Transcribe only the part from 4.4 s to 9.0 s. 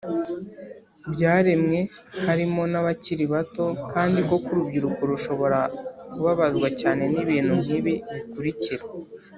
urubyiruko rushobora kubabazwa cyane n ibintu nk ibi bikurikira